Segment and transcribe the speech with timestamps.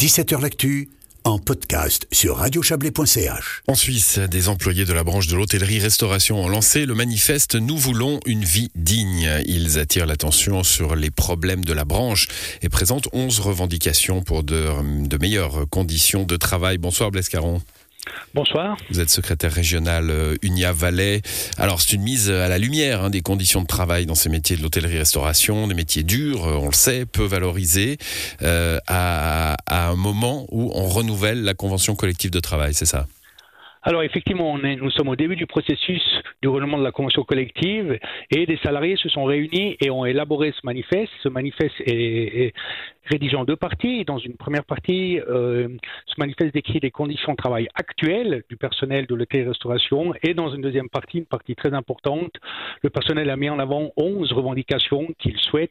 [0.00, 0.88] 17h L'actu
[1.24, 3.62] en podcast sur radiochablais.ch.
[3.68, 8.18] En Suisse, des employés de la branche de l'hôtellerie-restauration ont lancé le manifeste Nous voulons
[8.24, 9.30] une vie digne.
[9.44, 12.28] Ils attirent l'attention sur les problèmes de la branche
[12.62, 14.68] et présentent 11 revendications pour de,
[15.06, 16.78] de meilleures conditions de travail.
[16.78, 17.60] Bonsoir Blaise Caron.
[18.34, 18.76] Bonsoir.
[18.90, 21.22] Vous êtes secrétaire régional euh, Unia Valais.
[21.58, 24.56] Alors, c'est une mise à la lumière hein, des conditions de travail dans ces métiers
[24.56, 27.98] de l'hôtellerie-restauration, des métiers durs, euh, on le sait, peu valorisés,
[28.42, 33.06] euh, à, à un moment où on renouvelle la convention collective de travail, c'est ça?
[33.82, 36.02] Alors effectivement, nous sommes au début du processus
[36.42, 37.98] du renouvellement de la convention collective
[38.30, 41.10] et des salariés se sont réunis et ont élaboré ce manifeste.
[41.22, 42.52] Ce manifeste est, est
[43.06, 44.04] rédigé en deux parties.
[44.04, 45.68] Dans une première partie, euh,
[46.06, 50.60] ce manifeste décrit les conditions de travail actuelles du personnel de l'hôtellerie-restauration et dans une
[50.60, 52.32] deuxième partie, une partie très importante,
[52.82, 55.70] le personnel a mis en avant 11 revendications qu'il souhaite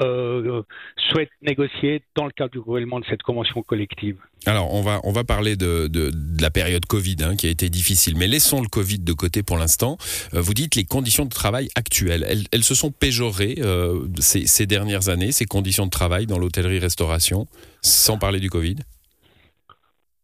[0.00, 0.62] euh,
[1.10, 4.16] souhaite négocier dans le cadre du gouvernement de cette convention collective.
[4.46, 7.50] Alors, on va, on va parler de, de, de la période Covid hein, qui a
[7.50, 9.96] été difficile, mais laissons le Covid de côté pour l'instant.
[10.34, 14.46] Euh, vous dites les conditions de travail actuelles, elles, elles se sont péjorées euh, ces,
[14.46, 17.46] ces dernières années, ces conditions de travail dans l'hôtellerie-restauration,
[17.80, 18.76] sans parler du Covid?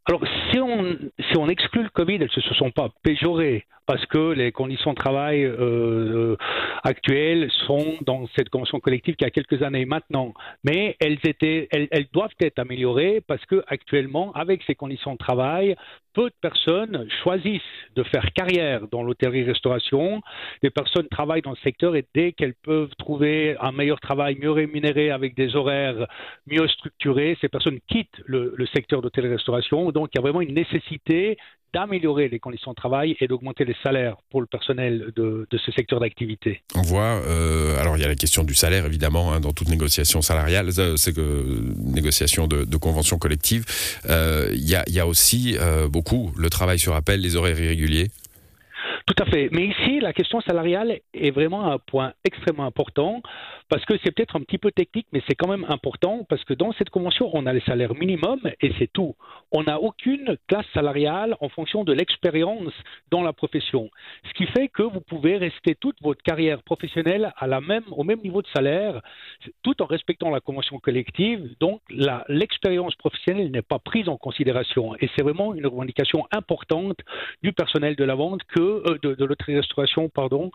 [0.07, 0.97] Alors, si on,
[1.31, 4.93] si on exclut le Covid, elles ne se sont pas péjorées parce que les conditions
[4.93, 6.37] de travail euh,
[6.85, 10.33] actuelles sont dans cette convention collective qui a quelques années maintenant.
[10.63, 15.75] Mais elles, étaient, elles doivent être améliorées parce que actuellement, avec ces conditions de travail,
[16.15, 17.61] peu de personnes choisissent
[17.97, 20.23] de faire carrière dans l'hôtellerie-restauration.
[20.63, 24.53] Les personnes travaillent dans le secteur et dès qu'elles peuvent trouver un meilleur travail, mieux
[24.53, 26.07] rémunéré, avec des horaires
[26.47, 29.91] mieux structurés, ces personnes quittent le, le secteur d'hôtellerie-restauration.
[29.91, 31.39] Donc, il y a vraiment une nécessité
[31.73, 35.73] d'améliorer les conditions de travail et d'augmenter les salaires pour le personnel de, de ce
[35.73, 36.63] secteur d'activité.
[36.75, 39.69] On voit, euh, alors il y a la question du salaire évidemment hein, dans toute
[39.69, 41.45] négociation salariale, c'est que
[41.77, 43.65] négociation de, de convention collective.
[44.09, 48.09] Euh, il, y y a aussi euh, beaucoup le travail sur appel, les horaires irréguliers.
[49.07, 49.49] Tout à fait.
[49.53, 53.23] Mais ici, la question salariale est vraiment un point extrêmement important
[53.71, 56.55] parce que c'est peut-être un petit peu technique, mais c'est quand même important parce que
[56.55, 59.15] dans cette convention, on a les salaires minimums et c'est tout.
[59.53, 62.73] On n'a aucune classe salariale en fonction de l'expérience
[63.13, 63.89] dans la profession.
[64.29, 68.03] Ce qui fait que vous pouvez rester toute votre carrière professionnelle à la même, au
[68.03, 69.03] même niveau de salaire,
[69.63, 71.55] tout en respectant la convention collective.
[71.61, 71.81] Donc,
[72.29, 74.97] l'expérience professionnelle n'est pas prise en considération.
[74.97, 76.99] Et c'est vraiment une revendication importante
[77.45, 80.51] du personnel de la vente que euh, de, de l'hôtellerie-restauration, pardon,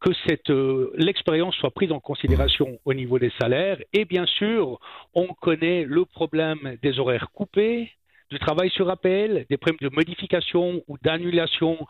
[0.00, 3.78] que cette euh, l'expérience soit prise en considération au niveau des salaires.
[3.92, 4.78] Et bien sûr,
[5.14, 7.90] on connaît le problème des horaires coupés,
[8.30, 11.86] du travail sur appel, des problèmes de modification ou d'annulation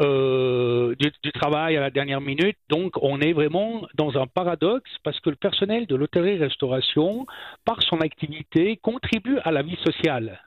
[0.00, 2.58] euh, du, du, travail à la dernière minute.
[2.68, 7.26] Donc, on est vraiment dans un paradoxe parce que le personnel de l'hôtellerie-restauration,
[7.64, 10.40] par son activité, contribue à la vie sociale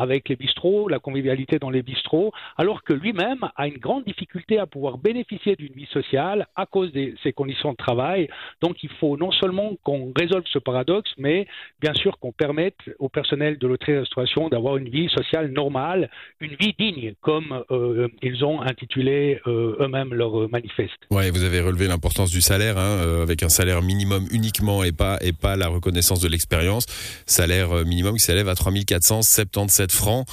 [0.00, 4.58] avec les bistrots, la convivialité dans les bistrots, alors que lui-même a une grande difficulté
[4.58, 8.28] à pouvoir bénéficier d'une vie sociale à cause de ses conditions de travail.
[8.60, 11.46] Donc il faut non seulement qu'on résolve ce paradoxe, mais
[11.80, 16.10] bien sûr qu'on permette au personnel de l'hôtellerie-restauration d'avoir une vie sociale normale,
[16.40, 20.98] une vie digne, comme euh, ils ont intitulé euh, eux-mêmes leur manifeste.
[21.10, 24.92] Oui, vous avez relevé l'importance du salaire, hein, euh, avec un salaire minimum uniquement et
[24.92, 26.86] pas, et pas la reconnaissance de l'expérience.
[27.26, 30.26] Salaire minimum qui s'élève à 3477 francs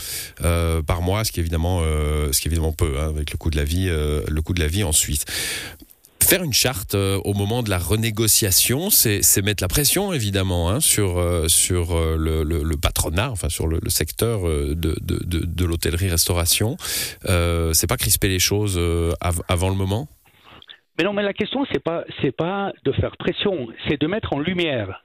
[0.44, 3.38] euh, par mois, ce qui est évidemment, euh, ce qui évidemment peu hein, avec le
[3.38, 5.26] coût de la vie, euh, le coût de la vie en Suisse.
[6.24, 11.24] Faire une charte au moment de la renégociation, c'est mettre la pression évidemment hein, sur
[11.48, 16.76] sur le, patronat, enfin sur le, secteur de, de, l'hôtellerie-restauration.
[17.24, 18.78] c'est pas crisper les choses
[19.22, 20.10] av avant le moment?
[20.98, 22.04] Mais non, mais la question c'est pas
[22.38, 25.02] pas de faire pression, c'est de mettre en lumière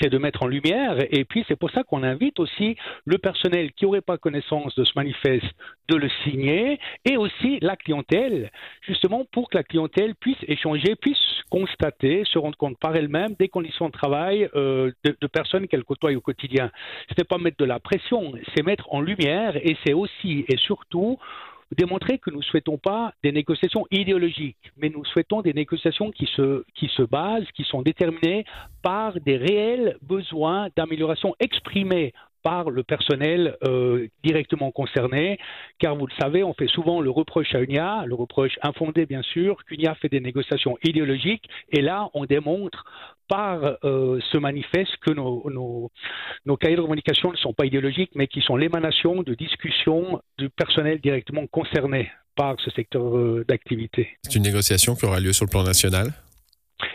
[0.00, 0.96] c'est de mettre en lumière.
[1.10, 4.84] Et puis, c'est pour ça qu'on invite aussi le personnel qui n'aurait pas connaissance de
[4.84, 5.46] ce manifeste
[5.88, 8.50] de le signer et aussi la clientèle,
[8.82, 11.18] justement pour que la clientèle puisse échanger, puisse
[11.50, 15.84] constater, se rendre compte par elle-même des conditions de travail euh, de, de, personnes qu'elle
[15.84, 16.70] côtoie au quotidien.
[17.08, 20.56] Ce n'est pas mettre de la pression, c'est mettre en lumière et c'est aussi et
[20.56, 21.18] surtout
[21.76, 26.26] démontrer que nous ne souhaitons pas des négociations idéologiques, mais nous souhaitons des négociations qui
[26.26, 28.44] se, qui se basent, qui sont déterminées
[28.82, 35.38] par des réels besoins d'amélioration exprimés par le personnel euh, directement concerné,
[35.78, 39.22] car vous le savez, on fait souvent le reproche à UNIA, le reproche infondé bien
[39.22, 42.84] sûr, qu'UNIA fait des négociations idéologiques, et là on démontre
[43.28, 45.48] par euh, ce manifeste que nos,
[46.44, 50.50] nos, cahiers de revendication ne sont pas idéologiques, mais qui sont l'émanation de discussions du
[50.50, 54.08] personnel directement concerné par ce secteur euh, d'activité.
[54.22, 56.12] C'est une négociation qui aura lieu sur le plan national?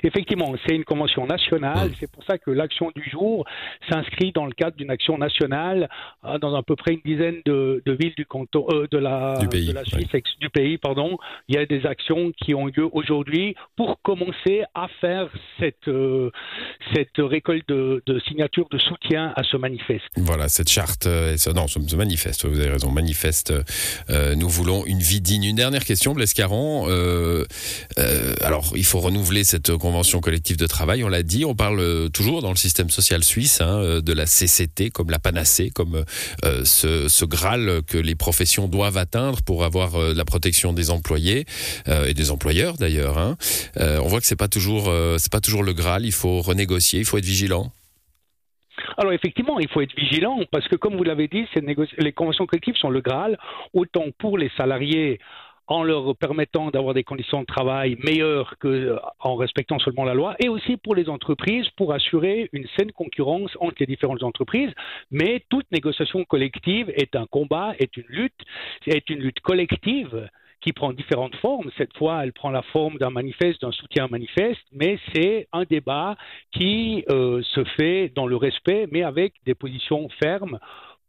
[0.06, 1.90] Effectivement, c'est une convention nationale.
[2.00, 3.44] C'est pour ça que l'action du jour
[3.90, 5.90] s'inscrit dans le cadre d'une action nationale
[6.24, 9.48] euh, dans à peu près une dizaine de, villes du canton, euh, de la, du
[9.48, 10.08] pays, Suisse,
[10.40, 11.18] du pays, pardon.
[11.48, 15.28] Il y a des actions qui ont lieu aujourd'hui pour commencer à faire
[15.60, 16.30] cette euh,
[16.94, 20.06] cette récolte de, signatures de soutien à ce manifeste.
[20.18, 22.46] Voilà, cette charte, non, ce, manifeste.
[22.46, 23.54] Vous avez raison, manifeste.
[24.10, 25.46] nous voulons une vie digne.
[25.46, 26.86] Une dernière question, Blaise Caron.
[28.42, 32.10] alors, il faut renouveler cette convention collective de travail, on l'a dit, on parle euh,
[32.10, 36.04] toujours dans le système social suisse hein, euh, de la CCT comme la panacée, comme
[36.44, 41.46] euh, ce, Graal que les professions doivent atteindre pour avoir la protection des employés
[41.88, 43.18] et des employeurs d'ailleurs.
[43.18, 43.36] Hein.
[43.80, 44.92] on voit que c'est pas toujours
[45.32, 47.72] pas toujours le Graal, il faut renégocier, il faut être vigilant.
[48.98, 51.46] Alors effectivement, il faut être vigilant parce que comme vous l'avez dit,
[51.98, 53.38] les conventions collectives sont le Graal,
[53.74, 55.20] autant pour les salariés
[55.68, 60.36] en leur permettant d'avoir des conditions de travail meilleures qu'en euh, respectant seulement la loi,
[60.40, 64.72] et aussi pour les entreprises pour assurer une saine concurrence entre les différentes entreprises.
[65.12, 68.42] Mais toute négociation collective est un combat, est une lutte,
[68.86, 70.30] est une lutte collective
[70.62, 71.70] qui prend différentes formes.
[71.78, 76.16] Cette fois, elle prend la forme d'un manifeste, d'un soutien manifeste, mais c'est un débat
[76.52, 80.60] qui euh, se fait dans le respect, mais avec des positions fermes,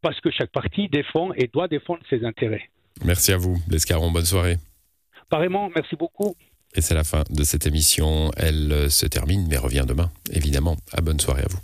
[0.03, 2.69] parce que chaque parti défend et doit défendre ses intérêts.
[3.05, 4.11] Merci à vous, Lescaron.
[4.11, 4.59] Bonne soirée.
[5.29, 6.37] Pareillement, merci beaucoup.
[6.75, 8.31] Et c'est la fin de cette émission.
[8.37, 10.77] Elle se termine, mais revient demain, évidemment.
[10.93, 11.59] À bonne soirée à vous.